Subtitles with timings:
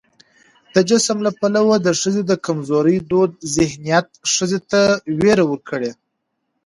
[0.73, 4.81] د جسم له پلوه د ښځې د کمزورۍ دود ذهنيت ښځې ته
[5.19, 5.91] ويره ورکړې